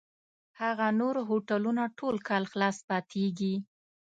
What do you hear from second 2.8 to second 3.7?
پاتېږي.